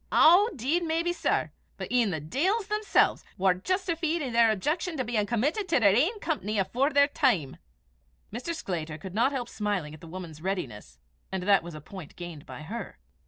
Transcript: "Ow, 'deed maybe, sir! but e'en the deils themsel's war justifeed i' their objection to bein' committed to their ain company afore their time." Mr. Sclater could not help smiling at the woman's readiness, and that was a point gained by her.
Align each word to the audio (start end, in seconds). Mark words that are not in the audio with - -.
"Ow, 0.11 0.49
'deed 0.55 0.81
maybe, 0.81 1.13
sir! 1.13 1.51
but 1.77 1.91
e'en 1.91 2.09
the 2.09 2.19
deils 2.19 2.65
themsel's 2.65 3.23
war 3.37 3.53
justifeed 3.53 4.23
i' 4.23 4.31
their 4.31 4.49
objection 4.49 4.97
to 4.97 5.03
bein' 5.03 5.27
committed 5.27 5.69
to 5.69 5.79
their 5.79 5.95
ain 5.95 6.19
company 6.19 6.57
afore 6.57 6.89
their 6.89 7.07
time." 7.07 7.57
Mr. 8.33 8.55
Sclater 8.55 8.97
could 8.97 9.13
not 9.13 9.31
help 9.31 9.47
smiling 9.47 9.93
at 9.93 10.01
the 10.01 10.07
woman's 10.07 10.41
readiness, 10.41 10.97
and 11.31 11.43
that 11.43 11.61
was 11.61 11.75
a 11.75 11.81
point 11.81 12.15
gained 12.15 12.47
by 12.47 12.63
her. 12.63 12.97